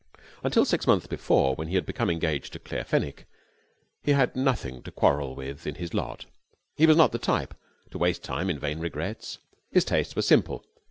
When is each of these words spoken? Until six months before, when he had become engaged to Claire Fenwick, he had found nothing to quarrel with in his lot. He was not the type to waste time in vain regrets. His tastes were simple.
Until 0.43 0.65
six 0.65 0.87
months 0.87 1.05
before, 1.05 1.53
when 1.53 1.67
he 1.67 1.75
had 1.75 1.85
become 1.85 2.09
engaged 2.09 2.53
to 2.53 2.59
Claire 2.59 2.85
Fenwick, 2.85 3.27
he 4.01 4.13
had 4.13 4.33
found 4.33 4.45
nothing 4.45 4.81
to 4.81 4.91
quarrel 4.91 5.35
with 5.35 5.67
in 5.67 5.75
his 5.75 5.93
lot. 5.93 6.25
He 6.75 6.87
was 6.87 6.97
not 6.97 7.11
the 7.11 7.19
type 7.19 7.53
to 7.91 7.99
waste 7.99 8.23
time 8.23 8.49
in 8.49 8.57
vain 8.57 8.79
regrets. 8.79 9.37
His 9.71 9.85
tastes 9.85 10.15
were 10.15 10.23
simple. 10.23 10.65